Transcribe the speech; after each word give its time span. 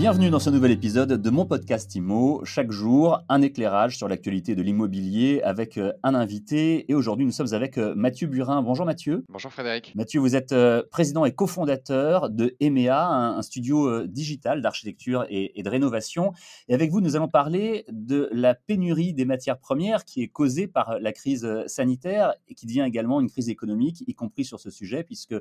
Bienvenue 0.00 0.30
dans 0.30 0.38
ce 0.38 0.48
nouvel 0.48 0.70
épisode 0.70 1.12
de 1.12 1.30
mon 1.30 1.44
podcast 1.44 1.94
IMO. 1.94 2.42
Chaque 2.46 2.70
jour, 2.70 3.22
un 3.28 3.42
éclairage 3.42 3.98
sur 3.98 4.08
l'actualité 4.08 4.54
de 4.54 4.62
l'immobilier 4.62 5.42
avec 5.42 5.76
euh, 5.76 5.92
un 6.02 6.14
invité. 6.14 6.90
Et 6.90 6.94
aujourd'hui, 6.94 7.26
nous 7.26 7.32
sommes 7.32 7.52
avec 7.52 7.76
euh, 7.76 7.94
Mathieu 7.94 8.26
Burin. 8.26 8.62
Bonjour 8.62 8.86
Mathieu. 8.86 9.26
Bonjour 9.28 9.52
Frédéric. 9.52 9.94
Mathieu, 9.94 10.18
vous 10.18 10.34
êtes 10.34 10.52
euh, 10.52 10.82
président 10.90 11.26
et 11.26 11.34
cofondateur 11.34 12.30
de 12.30 12.56
EMEA, 12.60 13.08
un, 13.08 13.42
studio 13.42 14.06
digital 14.06 14.62
d'architecture 14.62 15.26
et, 15.28 15.62
de 15.62 15.68
rénovation. 15.68 16.32
Et 16.68 16.74
avec 16.74 16.90
vous, 16.90 17.02
nous 17.02 17.14
allons 17.14 17.28
parler 17.28 17.84
de 17.92 18.30
la 18.32 18.54
pénurie 18.54 19.12
des 19.12 19.26
matières 19.26 19.58
premières 19.58 20.06
qui 20.06 20.22
est 20.22 20.28
causée 20.28 20.66
par 20.66 20.98
la 20.98 21.12
crise 21.12 21.46
sanitaire 21.66 22.32
et 22.48 22.54
qui 22.54 22.64
devient 22.64 22.84
également 22.86 23.20
une 23.20 23.28
crise 23.28 23.50
économique, 23.50 24.02
y 24.06 24.14
compris 24.14 24.46
sur 24.46 24.60
ce 24.60 24.70
sujet, 24.70 25.04
puisque 25.04 25.34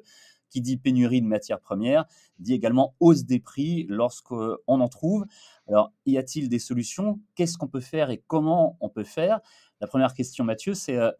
qui 0.49 0.61
dit 0.61 0.77
pénurie 0.77 1.21
de 1.21 1.27
matières 1.27 1.59
premières 1.59 2.05
dit 2.39 2.53
également 2.53 2.95
hausse 2.99 3.25
des 3.25 3.39
prix 3.39 3.85
lorsqu'on 3.89 4.57
en 4.67 4.87
trouve. 4.87 5.25
Alors, 5.67 5.91
y 6.05 6.17
a-t-il 6.17 6.49
des 6.49 6.59
solutions? 6.59 7.19
Qu'est-ce 7.35 7.57
qu'on 7.57 7.67
peut 7.67 7.79
faire 7.79 8.09
et 8.09 8.23
comment 8.27 8.77
on 8.79 8.89
peut 8.89 9.03
faire? 9.03 9.39
La 9.81 9.87
première 9.87 10.13
question, 10.13 10.43
Mathieu, 10.43 10.73
c'est 10.73 10.97
euh, 10.97 11.11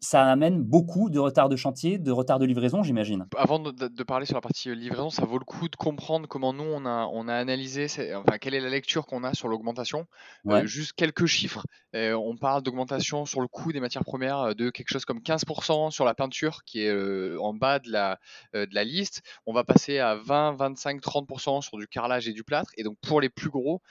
ça 0.00 0.24
amène 0.26 0.62
beaucoup 0.62 1.10
de 1.10 1.18
retard 1.18 1.48
de 1.48 1.56
chantier, 1.56 1.98
de 1.98 2.12
retard 2.12 2.38
de 2.38 2.44
livraison, 2.44 2.82
j'imagine. 2.82 3.26
Avant 3.36 3.58
de, 3.58 4.02
parler 4.04 4.26
sur 4.26 4.36
la 4.36 4.40
partie 4.40 4.70
euh, 4.70 4.74
livraison, 4.74 5.10
ça 5.10 5.24
vaut 5.24 5.38
le 5.38 5.44
coup 5.44 5.68
de 5.68 5.76
comprendre 5.76 6.28
comment 6.28 6.52
nous, 6.52 6.64
on 6.64 6.86
a, 6.86 7.06
on 7.12 7.26
a 7.26 7.34
analysé, 7.34 7.86
enfin, 8.14 8.38
quelle 8.38 8.54
est 8.54 8.60
la 8.60 8.68
lecture 8.68 9.06
qu'on 9.06 9.24
a 9.24 9.34
sur 9.34 9.48
l'augmentation. 9.48 10.06
Euh, 10.46 10.66
juste 10.66 10.92
quelques 10.92 11.26
chiffres. 11.26 11.66
Euh, 11.94 12.12
on 12.14 12.36
parle 12.36 12.62
d'augmentation 12.62 13.26
sur 13.26 13.40
le 13.40 13.48
coût 13.48 13.72
des 13.72 13.80
matières 13.80 14.04
premières 14.04 14.54
de 14.54 14.70
quelque 14.70 14.90
chose 14.90 15.04
comme 15.04 15.18
15% 15.18 15.90
sur 15.90 16.04
la 16.04 16.14
peinture, 16.14 16.62
qui 16.64 16.82
est 16.82 17.36
en 17.38 17.54
bas 17.54 17.80
de 17.80 17.90
la, 17.90 18.18
de 18.54 18.74
la 18.74 18.84
liste. 18.84 19.22
On 19.46 19.52
va 19.52 19.64
passer 19.64 19.98
à 19.98 20.14
20, 20.14 20.52
25, 20.52 21.00
30% 21.02 21.62
sur 21.62 21.76
du 21.76 21.88
carrelage 21.88 22.28
et 22.28 22.32
du 22.32 22.44
plâtre. 22.44 22.70
Et 22.76 22.84
donc, 22.84 22.96
pour 23.02 23.20
les 23.20 23.28
plus 23.28 23.50
gros, 23.50 23.82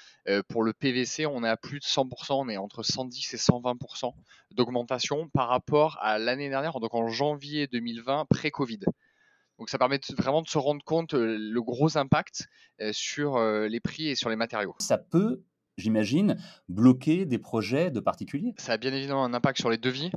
pour 0.48 0.64
le 0.64 0.74
PVC, 0.74 1.26
on 1.26 1.44
est 1.44 1.50
à 1.50 1.58
plus 1.58 1.80
de 1.80 1.86
100%, 1.86 2.08
on 2.32 2.50
est 2.50 2.58
entre 2.58 2.84
110 2.84 3.34
et 3.34 3.38
120% 3.38 4.14
d'augmentation 4.52 5.28
par 5.30 5.50
rapport 5.50 5.97
à 6.00 6.18
l'année 6.20 6.50
dernière, 6.50 6.80
donc 6.80 6.94
en 6.94 7.08
janvier 7.08 7.68
2020, 7.68 8.26
pré-Covid. 8.30 8.80
Donc 9.60 9.70
ça 9.70 9.78
permet 9.78 10.00
vraiment 10.18 10.42
de 10.42 10.48
se 10.48 10.58
rendre 10.58 10.84
compte 10.84 11.14
le 11.14 11.60
gros 11.62 11.98
impact 11.98 12.48
sur 12.92 13.40
les 13.40 13.80
prix 13.80 14.10
et 14.10 14.16
sur 14.16 14.30
les 14.30 14.36
matériaux. 14.36 14.76
Ça 14.80 14.98
peut 14.98 15.44
j'imagine, 15.78 16.38
bloquer 16.70 17.26
des 17.26 17.38
projets 17.38 17.92
de 17.92 18.00
particuliers. 18.00 18.54
Ça 18.58 18.74
a 18.74 18.78
bien 18.78 18.94
évidemment 18.94 19.24
un 19.24 19.34
impact 19.34 19.60
sur 19.60 19.70
les 19.70 19.78
devis. 19.78 20.12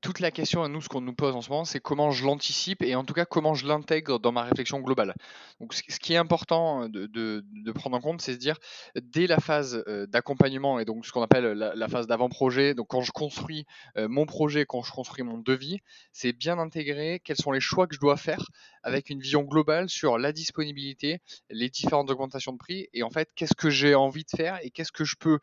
toute 0.00 0.20
la 0.20 0.30
question, 0.30 0.62
à 0.62 0.68
nous, 0.68 0.80
ce 0.80 0.88
qu'on 0.88 1.00
nous 1.00 1.14
pose 1.14 1.34
en 1.34 1.40
ce 1.40 1.50
moment, 1.50 1.64
c'est 1.64 1.80
comment 1.80 2.10
je 2.10 2.24
l'anticipe 2.24 2.82
et 2.82 2.94
en 2.94 3.04
tout 3.04 3.14
cas 3.14 3.24
comment 3.24 3.54
je 3.54 3.66
l'intègre 3.66 4.18
dans 4.18 4.32
ma 4.32 4.42
réflexion 4.42 4.80
globale. 4.80 5.14
Donc, 5.60 5.74
ce 5.74 5.98
qui 5.98 6.14
est 6.14 6.16
important 6.16 6.88
de, 6.88 7.42
prendre 7.72 7.96
en 7.96 8.00
compte, 8.00 8.20
c'est 8.20 8.32
de 8.32 8.38
dire, 8.38 8.56
dès 9.00 9.26
la 9.26 9.38
phase 9.38 9.84
d'accompagnement 10.08 10.78
et 10.78 10.84
donc 10.84 11.06
ce 11.06 11.12
qu'on 11.12 11.22
appelle 11.22 11.44
la, 11.52 11.88
phase 11.88 12.06
d'avant-projet, 12.06 12.74
donc 12.74 12.88
quand 12.88 13.02
je 13.02 13.12
construis 13.12 13.66
mon 13.96 14.26
projet, 14.26 14.66
quand 14.66 14.82
je 14.82 14.92
construis 14.92 15.22
mon 15.22 15.38
devis, 15.38 15.78
c'est 16.12 16.32
bien 16.32 16.58
intégrer 16.58 17.20
quels 17.24 17.36
sont 17.36 17.52
les 17.52 17.60
choix 17.60 17.86
que 17.86 17.94
je 17.94 18.00
dois 18.00 18.16
faire 18.16 18.44
avec 18.82 19.10
une 19.10 19.20
vision 19.20 19.42
globale 19.42 19.88
sur 19.88 20.18
la 20.18 20.32
disponibilité, 20.32 21.20
les 21.50 21.68
différentes 21.68 22.10
augmentations 22.10 22.52
de 22.52 22.58
prix 22.58 22.88
et 22.92 23.02
en 23.02 23.10
fait, 23.10 23.28
qu'est-ce 23.36 23.54
que 23.54 23.70
j'ai 23.70 23.94
envie 23.94 24.24
de 24.24 24.36
faire 24.36 24.58
et 24.62 24.70
qu'est-ce 24.72 24.92
que 24.92 25.04
je 25.04 25.16
peux 25.16 25.38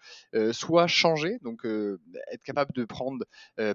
soit 0.52 0.88
changer, 0.88 1.38
donc 1.42 1.66
être 1.66 2.44
capable 2.44 2.72
de 2.74 2.86
prendre 2.86 3.26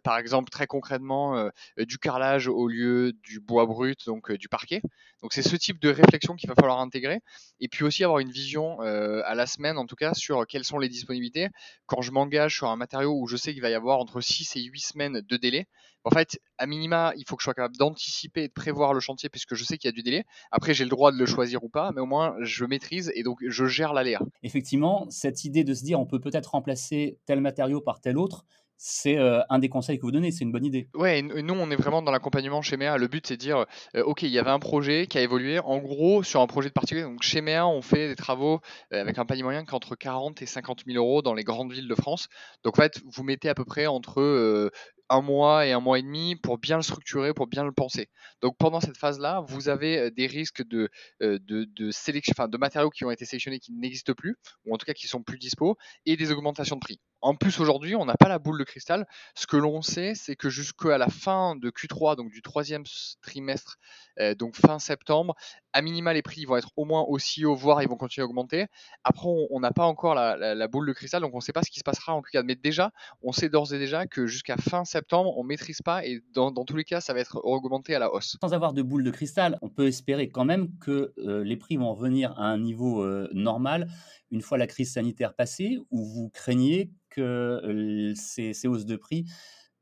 par 0.02 0.18
exemple 0.18 0.50
très 0.50 0.66
concrètement 0.66 1.50
du 1.76 1.98
carrelage 1.98 2.48
au 2.48 2.68
lieu 2.68 3.12
du 3.22 3.40
bois 3.40 3.66
brut, 3.66 4.06
donc 4.06 4.32
du 4.32 4.48
parquet. 4.48 4.82
Donc 5.22 5.32
c'est 5.32 5.42
ce 5.42 5.56
type 5.56 5.80
de 5.80 5.88
réflexion 5.88 6.34
qu'il 6.34 6.48
va 6.48 6.54
falloir 6.54 6.80
intégrer 6.80 7.20
et 7.60 7.68
puis 7.68 7.84
aussi 7.84 8.04
avoir 8.04 8.18
une 8.18 8.30
vision 8.30 8.80
à 8.80 9.34
la 9.34 9.46
semaine 9.46 9.78
en 9.78 9.86
tout 9.86 9.96
cas 9.96 10.14
sur 10.14 10.46
quelles 10.46 10.64
sont 10.64 10.78
les 10.78 10.88
disponibilités. 10.88 11.48
Quand 11.86 12.02
je 12.02 12.10
m'engage 12.10 12.56
sur 12.56 12.68
un 12.68 12.76
matériau 12.76 13.18
où 13.20 13.26
je 13.26 13.36
sais 13.36 13.52
qu'il 13.52 13.62
va 13.62 13.70
y 13.70 13.74
avoir 13.74 13.98
entre 13.98 14.20
6 14.20 14.56
et 14.56 14.62
8 14.62 14.80
semaines 14.80 15.20
de 15.20 15.36
délai, 15.36 15.66
en 16.06 16.10
fait, 16.10 16.38
à 16.58 16.66
minima, 16.66 17.14
il 17.16 17.24
faut 17.26 17.34
que 17.34 17.40
je 17.40 17.44
sois 17.44 17.54
capable 17.54 17.76
d'anticiper 17.76 18.42
et 18.42 18.48
de 18.48 18.52
prévoir 18.52 18.92
le 18.92 19.00
chantier 19.00 19.30
puisque 19.30 19.54
je 19.54 19.64
sais 19.64 19.78
qu'il 19.78 19.88
y 19.88 19.92
a 19.92 19.92
du 19.92 20.02
délai. 20.02 20.24
Après, 20.50 20.74
j'ai 20.74 20.84
le 20.84 20.90
droit 20.90 21.12
de 21.12 21.16
le 21.16 21.24
choisir 21.24 21.64
ou 21.64 21.70
pas, 21.70 21.92
mais 21.94 22.02
au 22.02 22.06
moins 22.06 22.36
je 22.42 22.66
maîtrise 22.66 23.10
et 23.14 23.22
donc 23.22 23.38
je 23.46 23.64
gère 23.64 23.94
l'aléa. 23.94 24.20
Effectivement, 24.42 25.06
cette 25.08 25.43
idée 25.44 25.64
de 25.64 25.74
se 25.74 25.84
dire 25.84 26.00
on 26.00 26.06
peut 26.06 26.20
peut-être 26.20 26.52
remplacer 26.52 27.18
tel 27.26 27.40
matériau 27.40 27.80
par 27.80 28.00
tel 28.00 28.18
autre, 28.18 28.44
c'est 28.76 29.16
euh, 29.16 29.40
un 29.48 29.58
des 29.58 29.68
conseils 29.68 29.98
que 29.98 30.02
vous 30.02 30.12
donnez, 30.12 30.30
c'est 30.32 30.44
une 30.44 30.52
bonne 30.52 30.64
idée. 30.64 30.88
Ouais, 30.94 31.22
nous 31.22 31.54
on 31.54 31.70
est 31.70 31.76
vraiment 31.76 32.02
dans 32.02 32.10
l'accompagnement 32.10 32.62
chez 32.62 32.76
MEA. 32.76 32.98
Le 32.98 33.08
but 33.08 33.26
c'est 33.26 33.36
de 33.36 33.40
dire, 33.40 33.64
euh, 33.96 34.02
ok, 34.02 34.22
il 34.22 34.30
y 34.30 34.38
avait 34.38 34.50
un 34.50 34.58
projet 34.58 35.06
qui 35.06 35.18
a 35.18 35.22
évolué. 35.22 35.58
En 35.60 35.78
gros, 35.78 36.22
sur 36.22 36.40
un 36.40 36.46
projet 36.46 36.68
de 36.68 36.74
particulier, 36.74 37.02
donc 37.02 37.22
chez 37.22 37.40
MEA, 37.40 37.66
on 37.66 37.82
fait 37.82 38.08
des 38.08 38.16
travaux 38.16 38.60
euh, 38.92 39.00
avec 39.00 39.18
un 39.18 39.24
panier 39.24 39.42
moyen 39.42 39.64
qu'entre 39.64 39.96
40 39.96 40.42
et 40.42 40.46
50 40.46 40.82
000 40.86 40.98
euros 40.98 41.22
dans 41.22 41.34
les 41.34 41.44
grandes 41.44 41.72
villes 41.72 41.88
de 41.88 41.94
France. 41.94 42.28
Donc 42.64 42.78
en 42.78 42.82
fait, 42.82 43.00
vous 43.04 43.22
mettez 43.22 43.48
à 43.48 43.54
peu 43.54 43.64
près 43.64 43.86
entre 43.86 44.70
un 45.10 45.20
mois 45.20 45.66
et 45.66 45.72
un 45.72 45.80
mois 45.80 45.98
et 45.98 46.02
demi 46.02 46.34
pour 46.36 46.58
bien 46.58 46.76
le 46.76 46.82
structurer, 46.82 47.34
pour 47.34 47.46
bien 47.46 47.64
le 47.64 47.72
penser. 47.72 48.08
Donc 48.40 48.56
pendant 48.58 48.80
cette 48.80 48.96
phase-là, 48.96 49.44
vous 49.46 49.68
avez 49.68 50.10
des 50.10 50.26
risques 50.26 50.62
de, 50.66 50.88
sélection, 51.90 52.48
de 52.48 52.58
matériaux 52.58 52.90
qui 52.90 53.04
ont 53.04 53.10
été 53.10 53.24
sélectionnés 53.24 53.60
qui 53.60 53.72
n'existent 53.72 54.14
plus, 54.14 54.36
ou 54.64 54.74
en 54.74 54.78
tout 54.78 54.86
cas 54.86 54.94
qui 54.94 55.06
sont 55.06 55.22
plus 55.22 55.38
dispo, 55.38 55.76
et 56.06 56.16
des 56.16 56.32
augmentations 56.32 56.76
de 56.76 56.80
prix. 56.80 57.00
En 57.24 57.34
plus, 57.34 57.58
aujourd'hui, 57.58 57.96
on 57.96 58.04
n'a 58.04 58.18
pas 58.18 58.28
la 58.28 58.38
boule 58.38 58.58
de 58.58 58.64
cristal. 58.64 59.06
Ce 59.34 59.46
que 59.46 59.56
l'on 59.56 59.80
sait, 59.80 60.14
c'est 60.14 60.36
que 60.36 60.50
jusqu'à 60.50 60.98
la 60.98 61.08
fin 61.08 61.56
de 61.56 61.70
Q3, 61.70 62.16
donc 62.16 62.30
du 62.30 62.42
troisième 62.42 62.84
trimestre, 63.22 63.78
donc 64.36 64.56
fin 64.56 64.78
septembre, 64.78 65.34
à 65.74 65.82
minima, 65.82 66.14
les 66.14 66.22
prix 66.22 66.44
vont 66.44 66.56
être 66.56 66.70
au 66.76 66.84
moins 66.84 67.02
aussi 67.02 67.44
hauts, 67.44 67.56
voire 67.56 67.82
ils 67.82 67.88
vont 67.88 67.96
continuer 67.96 68.22
à 68.22 68.26
augmenter. 68.26 68.66
Après, 69.02 69.28
on 69.28 69.58
n'a 69.60 69.72
pas 69.72 69.84
encore 69.84 70.14
la, 70.14 70.68
boule 70.68 70.86
de 70.86 70.92
cristal, 70.92 71.20
donc 71.20 71.34
on 71.34 71.38
ne 71.38 71.42
sait 71.42 71.52
pas 71.52 71.62
ce 71.62 71.70
qui 71.70 71.80
se 71.80 71.84
passera 71.84 72.14
en 72.14 72.22
tout 72.22 72.30
cas. 72.32 72.44
Mais 72.44 72.54
déjà, 72.54 72.92
on 73.22 73.32
sait 73.32 73.48
d'ores 73.48 73.74
et 73.74 73.78
déjà 73.78 74.06
que 74.06 74.26
jusqu'à 74.26 74.56
fin 74.56 74.84
septembre, 74.84 75.36
on 75.36 75.42
ne 75.42 75.48
maîtrise 75.48 75.82
pas 75.82 76.06
et 76.06 76.22
dans, 76.32 76.52
tous 76.52 76.76
les 76.76 76.84
cas, 76.84 77.00
ça 77.00 77.12
va 77.12 77.20
être 77.20 77.40
augmenté 77.44 77.94
à 77.94 77.98
la 77.98 78.12
hausse. 78.12 78.36
Sans 78.40 78.54
avoir 78.54 78.72
de 78.72 78.82
boule 78.82 79.02
de 79.02 79.10
cristal, 79.10 79.58
on 79.62 79.68
peut 79.68 79.88
espérer 79.88 80.28
quand 80.28 80.44
même 80.44 80.68
que 80.78 81.12
euh, 81.18 81.42
les 81.42 81.56
prix 81.56 81.76
vont 81.76 81.92
revenir 81.92 82.32
à 82.38 82.44
un 82.44 82.58
niveau 82.58 83.02
euh, 83.02 83.28
normal 83.32 83.88
une 84.30 84.42
fois 84.42 84.58
la 84.58 84.66
crise 84.66 84.92
sanitaire 84.92 85.34
passée, 85.34 85.78
ou 85.90 86.04
vous 86.04 86.28
craignez 86.30 86.90
que 87.08 87.20
euh, 87.20 88.14
ces 88.14 88.66
hausses 88.66 88.86
de 88.86 88.96
prix 88.96 89.26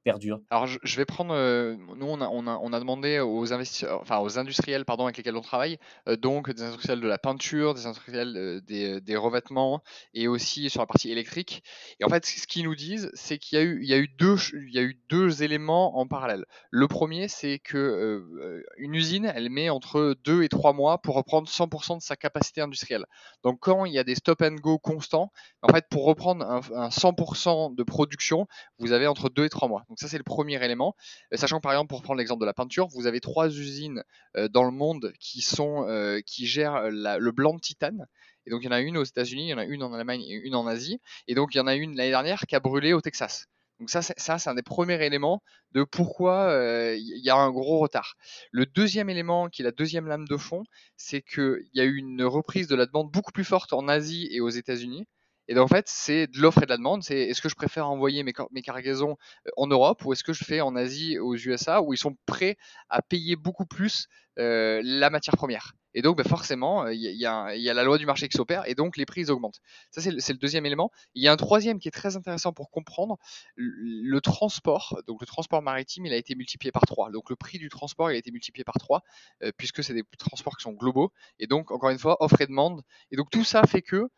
perdure 0.03 0.41
Alors, 0.51 0.67
je, 0.67 0.97
vais 0.97 1.05
prendre. 1.05 1.35
Euh, 1.35 1.77
nous, 1.97 2.07
on 2.07 2.73
a, 2.73 2.81
demandé 2.81 3.21
aux, 3.21 3.53
industriels 3.53 4.85
pardon, 4.85 5.05
avec 5.05 5.17
lesquels 5.17 5.37
on 5.37 5.43
travaille, 5.43 5.79
euh, 6.09 6.17
donc 6.17 6.51
des 6.51 6.63
industriels 6.63 7.01
de 7.01 7.07
la 7.07 7.19
peinture, 7.19 7.75
des 7.75 7.87
industriels 7.87 8.37
euh, 8.37 9.01
des, 9.01 9.17
revêtements 9.17 9.83
et 10.15 10.27
aussi 10.27 10.71
sur 10.71 10.81
la 10.81 10.87
partie 10.87 11.11
électrique. 11.11 11.63
Et 12.01 12.05
en 12.05 12.09
fait, 12.09 12.27
ce 12.27 12.47
qu'ils 12.47 12.65
nous 12.65 12.75
disent, 12.75 13.11
c'est 13.15 13.39
qu'il 13.39 13.59
y, 13.59 13.95
a 13.95 13.97
eu, 13.97 14.95
deux, 15.09 15.43
éléments 15.43 15.99
en 15.99 16.07
parallèle. 16.07 16.45
Le 16.71 16.89
premier, 16.89 17.29
c'est 17.29 17.59
que 17.59 18.65
une 18.79 18.95
usine, 18.95 19.31
elle 19.35 19.51
met 19.51 19.71
entre 19.71 20.17
deux 20.25 20.43
et 20.43 20.49
trois 20.49 20.73
mois 20.73 20.99
pour 20.99 21.15
reprendre 21.15 21.49
100% 21.49 21.99
de 21.99 22.03
sa 22.03 22.17
capacité 22.17 22.61
industrielle. 22.61 23.07
Donc, 23.45 23.59
quand 23.61 23.85
il 23.85 23.93
y 23.93 23.99
a 23.99 24.05
des 24.05 24.15
stop 24.15 24.43
and 24.43 24.57
go 24.57 24.79
constants, 24.79 25.31
en 25.63 25.73
fait, 25.73 25.87
pour 25.89 26.05
reprendre 26.05 26.45
un 26.45 26.89
100% 26.89 27.75
de 27.75 27.83
production, 27.83 28.47
vous 28.79 28.93
avez 28.93 29.07
entre 29.07 29.29
deux 29.29 29.45
et 29.45 29.51
trois 29.51 29.69
mois. 29.69 29.85
Donc 29.93 29.99
ça, 29.99 30.09
c'est 30.09 30.17
le 30.17 30.25
premier 30.25 30.65
élément. 30.65 30.97
Euh, 31.35 31.37
sachant 31.37 31.59
que 31.59 31.63
par 31.63 31.73
exemple, 31.73 31.91
pour 31.91 32.01
prendre 32.01 32.17
l'exemple 32.17 32.41
de 32.41 32.47
la 32.47 32.55
peinture, 32.55 32.89
vous 32.89 33.07
avez 33.07 33.21
trois 33.21 33.49
usines 33.49 34.03
euh, 34.39 34.49
dans 34.49 34.65
le 34.65 34.71
monde 34.71 35.13
qui, 35.21 35.43
sont, 35.43 35.87
euh, 35.87 36.23
qui 36.25 36.47
gèrent 36.47 36.89
le 36.89 37.31
blanc 37.31 37.53
de 37.53 37.61
titane. 37.61 38.07
Et 38.47 38.51
donc 38.51 38.63
il 38.63 38.65
y 38.65 38.69
en 38.69 38.73
a 38.73 38.81
une 38.81 38.97
aux 38.97 39.05
États-Unis, 39.05 39.49
il 39.49 39.51
y 39.51 39.55
en 39.55 39.59
a 39.59 39.67
une 39.67 39.83
en 39.83 39.93
Allemagne 39.93 40.23
et 40.23 40.33
une 40.33 40.55
en 40.55 40.67
Asie. 40.67 40.99
Et 41.29 41.35
donc 41.35 41.55
il 41.55 41.59
y 41.59 41.61
en 41.61 41.67
a 41.67 41.75
une 41.75 41.95
l'année 41.95 42.09
dernière 42.09 42.47
qui 42.47 42.57
a 42.57 42.61
brûlé 42.61 42.95
au 42.95 43.03
Texas. 43.03 43.49
Donc 43.81 43.91
ça, 43.91 44.01
c'est, 44.01 44.49
un 44.49 44.55
des 44.55 44.63
premiers 44.63 45.05
éléments 45.05 45.43
de 45.73 45.85
pourquoi 45.85 46.57
il 46.97 47.21
y 47.23 47.29
a 47.29 47.37
un 47.37 47.51
gros 47.51 47.79
retard. 47.79 48.15
Le 48.51 48.65
deuxième 48.65 49.11
élément, 49.11 49.51
qui 49.51 49.61
est 49.61 49.65
la 49.65 49.73
deuxième 49.73 50.07
lame 50.07 50.27
de 50.27 50.37
fond, 50.39 50.65
c'est 50.97 51.21
qu'il 51.21 51.69
y 51.75 51.83
a 51.83 51.85
eu 51.85 51.97
une 51.97 52.25
reprise 52.25 52.67
de 52.67 52.77
la 52.77 52.87
demande 52.87 53.11
beaucoup 53.11 53.33
plus 53.33 53.45
forte 53.45 53.75
en 53.75 53.89
Asie 53.89 54.27
et 54.31 54.41
aux 54.41 54.49
États-Unis. 54.49 55.07
Et 55.49 55.55
donc, 55.55 55.65
en 55.65 55.69
fait, 55.69 55.87
c'est 55.89 56.27
de 56.27 56.39
l'offre 56.39 56.63
et 56.63 56.67
de 56.67 56.71
la 56.71 56.77
demande. 56.77 57.03
C'est 57.03 57.19
est-ce 57.19 57.43
que 57.43 57.49
je 57.49 57.55
préfère 57.55 57.89
envoyer 57.89 58.23
mes, 58.23 58.33
cargaisons 58.63 59.17
euh, 59.47 59.51
en 59.57 59.67
Europe 59.67 60.05
ou 60.05 60.13
est-ce 60.13 60.25
que 60.25 60.33
je 60.33 60.45
fais 60.45 60.61
en 60.61 60.77
Asie, 60.77 61.19
aux 61.19 61.35
USA, 61.35 61.83
où 61.83 61.93
ils 61.93 61.99
sont 61.99 62.17
prêts 62.27 62.57
à 62.89 63.03
payer 63.03 63.37
beaucoup 63.37 63.67
plus 63.67 64.09
euh, 64.39 64.81
la 64.85 65.11
matière 65.11 65.37
première? 65.37 65.75
Et 65.95 66.03
donc, 66.03 66.17
bah, 66.17 66.25
forcément, 66.25 66.87
il 66.89 67.01
y, 67.01 67.27
a 67.27 67.75
la 67.75 67.85
loi 67.85 67.99
du 67.99 68.07
marché 68.07 68.29
qui 68.29 68.37
s'opère 68.37 68.67
et 68.67 68.75
donc 68.75 68.97
les 68.97 69.05
prix 69.05 69.29
augmentent. 69.31 69.61
Ça, 69.91 70.01
c'est 70.01 70.11
le, 70.11 70.39
deuxième 70.39 70.65
élément. 70.65 70.91
Il 71.15 71.23
y 71.23 71.29
a 71.29 71.33
un 71.33 71.37
troisième 71.37 71.79
qui 71.79 71.89
est 71.89 71.93
très 71.93 72.17
intéressant 72.17 72.53
pour 72.53 72.71
comprendre 72.71 73.19
le, 73.57 74.21
transport. 74.21 74.99
Donc, 75.07 75.21
le 75.21 75.27
transport 75.27 75.61
maritime, 75.63 76.07
il 76.07 76.13
a 76.13 76.17
été 76.17 76.35
multiplié 76.35 76.73
par 76.73 76.83
trois. 76.83 77.11
Donc, 77.11 77.29
le 77.31 77.37
prix 77.37 77.59
du 77.59 77.69
transport, 77.69 78.11
il 78.11 78.15
a 78.15 78.19
été 78.19 78.31
multiplié 78.31 78.65
par 78.65 78.77
trois 78.79 79.03
euh, 79.43 79.53
puisque 79.57 79.85
c'est 79.85 79.95
des 79.95 80.05
transports 80.19 80.57
qui 80.57 80.63
sont 80.63 80.73
globaux. 80.73 81.13
Et 81.39 81.47
donc, 81.47 81.71
encore 81.71 81.91
une 81.91 81.99
fois, 81.99 82.17
offre 82.21 82.41
et 82.41 82.47
demande. 82.47 82.83
Et 83.11 83.17
donc, 83.17 83.31
tout 83.31 83.45
ça 83.45 83.63
fait 83.65 83.83
que 83.83 84.09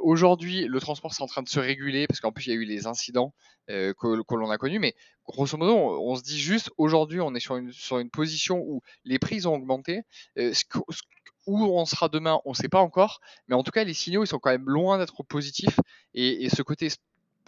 Aujourd'hui, 0.00 0.66
le 0.66 0.80
transport, 0.80 1.12
c'est 1.12 1.22
en 1.22 1.26
train 1.26 1.42
de 1.42 1.48
se 1.48 1.58
réguler 1.58 2.06
parce 2.06 2.20
qu'en 2.20 2.30
plus, 2.32 2.46
il 2.46 2.50
y 2.50 2.52
a 2.52 2.56
eu 2.56 2.64
les 2.64 2.86
incidents 2.86 3.34
que, 3.68 4.34
l'on 4.34 4.50
a 4.50 4.58
connus. 4.58 4.78
Mais 4.78 4.94
grosso 5.26 5.56
modo, 5.56 5.76
on, 5.76 6.14
se 6.14 6.22
dit 6.22 6.38
juste, 6.38 6.70
aujourd'hui, 6.78 7.20
on 7.20 7.34
est 7.34 7.40
sur 7.40 7.56
une, 7.56 7.72
sur 7.72 7.98
une 7.98 8.10
position 8.10 8.58
où 8.58 8.80
les 9.04 9.18
prix 9.18 9.46
ont 9.46 9.54
augmenté. 9.54 10.02
où 11.46 11.64
on 11.64 11.84
sera 11.84 12.08
demain, 12.08 12.40
on 12.44 12.50
ne 12.50 12.54
sait 12.54 12.68
pas 12.68 12.80
encore. 12.80 13.20
Mais 13.48 13.54
en 13.54 13.62
tout 13.62 13.72
cas, 13.72 13.84
les 13.84 13.94
signaux, 13.94 14.24
ils 14.24 14.28
sont 14.28 14.38
quand 14.38 14.50
même 14.50 14.68
loin 14.68 14.98
d'être 14.98 15.22
positifs. 15.24 15.78
Et, 16.14 16.48
ce 16.48 16.62
côté 16.62 16.88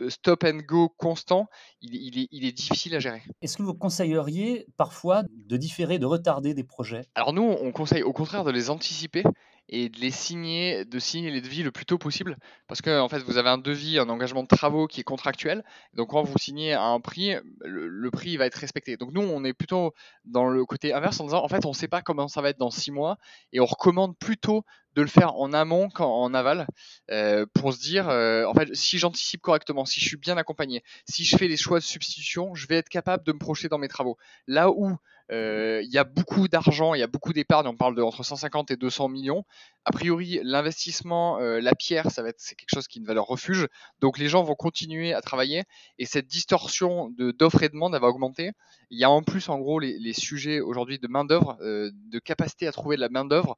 stop 0.08 0.44
and 0.44 0.58
go 0.66 0.88
constant, 0.88 1.48
il, 1.80 2.18
est, 2.18 2.28
il, 2.32 2.44
est, 2.44 2.52
difficile 2.52 2.96
à 2.96 2.98
gérer. 2.98 3.22
Est-ce 3.42 3.56
que 3.56 3.62
vous 3.62 3.74
conseilleriez 3.74 4.66
parfois 4.76 5.22
de 5.30 5.56
différer, 5.56 6.00
de 6.00 6.06
retarder 6.06 6.52
des 6.52 6.64
projets? 6.64 7.02
Alors 7.14 7.32
nous, 7.32 7.42
on 7.42 7.70
conseille 7.70 8.02
au 8.02 8.12
contraire 8.12 8.42
de 8.42 8.50
les 8.50 8.70
anticiper 8.70 9.22
et 9.68 9.88
de 9.88 9.98
les 9.98 10.10
signer, 10.10 10.84
de 10.84 10.98
signer 10.98 11.30
les 11.30 11.40
devis 11.40 11.62
le 11.62 11.70
plus 11.70 11.86
tôt 11.86 11.98
possible, 11.98 12.36
parce 12.68 12.82
que 12.82 13.00
en 13.00 13.08
fait 13.08 13.20
vous 13.20 13.38
avez 13.38 13.48
un 13.48 13.58
devis, 13.58 13.98
un 13.98 14.08
engagement 14.08 14.42
de 14.42 14.48
travaux 14.48 14.86
qui 14.86 15.00
est 15.00 15.04
contractuel, 15.04 15.64
donc 15.94 16.10
quand 16.10 16.22
vous 16.22 16.38
signez 16.38 16.74
à 16.74 16.84
un 16.84 17.00
prix, 17.00 17.34
le, 17.60 18.10
prix 18.10 18.36
va 18.36 18.46
être 18.46 18.56
respecté. 18.56 18.96
Donc 18.96 19.10
nous 19.12 19.22
on 19.22 19.44
est 19.44 19.54
plutôt 19.54 19.94
dans 20.24 20.48
le 20.48 20.64
côté 20.66 20.92
inverse 20.92 21.18
en 21.20 21.24
disant 21.24 21.42
en 21.42 21.48
fait 21.48 21.64
on 21.64 21.70
ne 21.70 21.74
sait 21.74 21.88
pas 21.88 22.02
comment 22.02 22.28
ça 22.28 22.42
va 22.42 22.50
être 22.50 22.58
dans 22.58 22.70
six 22.70 22.90
mois 22.90 23.18
et 23.52 23.60
on 23.60 23.66
recommande 23.66 24.16
plutôt 24.18 24.64
de 24.94 25.02
le 25.02 25.08
faire 25.08 25.34
en 25.34 25.52
amont 25.52 25.88
qu'en 25.88 26.32
aval 26.34 26.66
euh, 27.10 27.46
pour 27.54 27.72
se 27.72 27.80
dire 27.80 28.08
euh, 28.08 28.44
en 28.44 28.54
fait 28.54 28.74
si 28.74 28.98
j'anticipe 28.98 29.40
correctement, 29.40 29.84
si 29.84 30.00
je 30.00 30.06
suis 30.06 30.16
bien 30.16 30.36
accompagné, 30.36 30.82
si 31.08 31.24
je 31.24 31.36
fais 31.36 31.48
les 31.48 31.56
choix 31.56 31.78
de 31.78 31.84
substitution, 31.84 32.54
je 32.54 32.66
vais 32.68 32.76
être 32.76 32.88
capable 32.88 33.24
de 33.24 33.32
me 33.32 33.38
projeter 33.38 33.68
dans 33.68 33.78
mes 33.78 33.88
travaux. 33.88 34.16
Là 34.46 34.70
où 34.70 34.96
il 35.30 35.90
y 35.90 35.98
a 35.98 36.04
beaucoup 36.04 36.48
d'argent, 36.48 36.94
il 36.94 37.00
y 37.00 37.02
a 37.02 37.06
beaucoup 37.06 37.32
d'épargne, 37.32 37.66
on 37.66 37.76
parle 37.76 37.94
de 37.94 38.02
entre 38.02 38.22
150 38.22 38.70
et 38.70 38.76
200 38.76 39.08
millions. 39.08 39.44
A 39.86 39.92
priori, 39.92 40.40
l'investissement, 40.42 41.38
euh, 41.40 41.60
la 41.60 41.74
pierre, 41.74 42.10
ça 42.10 42.22
va 42.22 42.30
être 42.30 42.40
c'est 42.40 42.54
quelque 42.54 42.74
chose 42.74 42.88
qui 42.88 42.98
est 42.98 43.02
une 43.02 43.06
valeur 43.06 43.26
refuge. 43.26 43.68
Donc 44.00 44.18
les 44.18 44.28
gens 44.28 44.42
vont 44.42 44.54
continuer 44.54 45.12
à 45.12 45.20
travailler 45.20 45.64
et 45.98 46.06
cette 46.06 46.26
distorsion 46.26 47.10
de 47.10 47.32
d'offre 47.32 47.62
et 47.62 47.68
de 47.68 47.74
demande 47.74 47.94
va 47.94 48.06
augmenter. 48.06 48.52
Il 48.88 48.98
y 48.98 49.04
a 49.04 49.10
en 49.10 49.22
plus 49.22 49.50
en 49.50 49.58
gros 49.58 49.78
les, 49.78 50.12
sujets 50.14 50.60
aujourd'hui 50.60 50.98
de 50.98 51.06
main 51.06 51.26
d'œuvre, 51.26 51.58
euh, 51.60 51.90
de 51.92 52.18
capacité 52.18 52.66
à 52.66 52.72
trouver 52.72 52.96
de 52.96 53.02
la 53.02 53.10
main 53.10 53.24
d'œuvre 53.24 53.56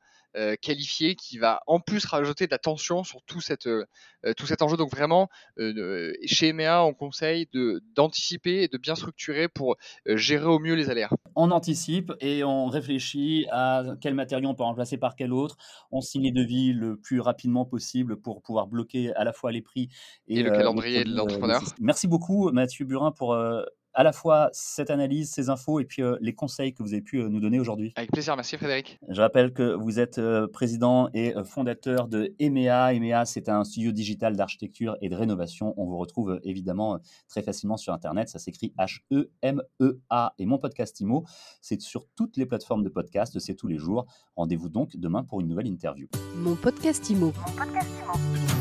qualifiée 0.60 1.14
qui 1.14 1.38
va 1.38 1.62
en 1.66 1.80
plus 1.80 2.04
rajouter 2.04 2.44
de 2.44 2.50
la 2.50 2.58
tension 2.58 3.04
sur 3.04 3.22
tout 3.22 3.40
cette 3.40 3.70
tout 4.36 4.46
cet 4.46 4.60
enjeu. 4.60 4.76
Donc 4.76 4.90
vraiment, 4.90 5.30
chez 6.26 6.48
EMEA, 6.48 6.84
on 6.84 6.92
conseille 6.92 7.48
d'anticiper 7.94 8.64
et 8.64 8.69
de 8.69 8.76
bien 8.76 8.94
structurer 8.94 9.48
pour 9.48 9.76
gérer 10.04 10.44
au 10.44 10.58
mieux 10.58 10.74
les 10.74 10.90
aléas 10.90 11.08
anticipe 11.56 12.12
et 12.20 12.44
on 12.44 12.67
réfléchit 12.67 13.47
à 13.50 13.82
quel 14.00 14.14
matériau 14.14 14.49
on 14.49 14.55
peut 14.55 14.62
remplacer 14.62 14.99
par 14.99 15.17
quel 15.17 15.32
autre. 15.32 15.56
On 15.91 16.00
signe 16.00 16.23
les 16.23 16.32
devis 16.32 16.73
le 16.73 16.97
plus 16.97 17.20
rapidement 17.20 17.64
possible 17.64 18.17
pour 18.20 18.43
pouvoir 18.43 18.67
bloquer 18.67 19.14
à 19.14 19.25
la 19.25 19.32
fois 19.32 19.50
les 19.53 19.62
prix 19.62 19.88
et, 20.29 20.43
le 20.43 20.50
calendrier 20.50 21.05
de 21.05 21.14
l'entrepreneur. 21.14 21.62
Merci 21.81 22.06
beaucoup 22.06 22.50
Mathieu 22.53 22.85
Burin 22.85 23.11
pour 23.11 23.35
à 23.96 24.02
la 24.02 24.12
fois 24.12 24.50
cette 24.52 24.90
analyse, 24.90 25.31
ces 25.31 25.48
infos 25.48 25.81
et 25.81 25.84
puis 25.84 26.02
euh, 26.02 26.16
les 26.20 26.34
conseils 26.34 26.75
que 26.75 26.82
vous 26.82 26.93
avez 26.93 27.02
pu 27.02 27.19
euh, 27.19 27.28
nous 27.28 27.40
donner 27.40 27.58
aujourd'hui. 27.58 27.93
Avec 27.96 28.12
plaisir, 28.12 28.37
merci 28.37 28.56
Frédéric. 28.56 29.00
Je 29.08 29.20
rappelle 29.20 29.52
que 29.54 29.75
vous 29.75 29.98
êtes 29.98 30.19
euh, 30.19 30.46
président 30.46 31.08
et 31.14 31.34
fondateur 31.44 32.06
de 32.06 32.34
EMEA. 32.38 32.93
EMEA, 32.93 33.25
c'est 33.25 33.48
un 33.48 33.64
studio 33.64 33.93
digital 33.93 34.37
d'architecture 34.37 34.96
et 35.00 35.08
de 35.08 35.16
rénovation. 35.16 35.72
On 35.78 35.87
vous 35.87 35.96
retrouve 35.96 36.38
évidemment 36.44 36.98
très 37.28 37.43
facilement 37.43 37.78
sur 37.78 37.94
Internet. 37.94 38.28
Ça 38.28 38.38
s'écrit 38.38 38.75
H-E-M-E-A. 38.78 40.34
Et 40.38 40.44
mon 40.44 40.58
podcast 40.58 41.00
IMO, 41.00 41.25
c'est 41.62 41.81
sur 41.81 42.06
toutes 42.14 42.37
les 42.37 42.44
plateformes 42.44 42.84
de 42.84 42.90
podcast, 42.90 43.38
c'est 43.38 43.54
tous 43.54 43.66
les 43.66 43.78
jours. 43.78 44.04
Rendez-vous 44.37 44.69
donc 44.69 44.96
demain 44.96 45.25
pour 45.25 45.40
une 45.40 45.48
nouvelle 45.48 45.69
interview. 45.69 46.06
Mon 46.37 46.54
podcast 46.54 47.08
IMO. 47.08 47.32
Mon 47.46 47.52
podcast 47.56 47.88
IMO. 48.04 48.56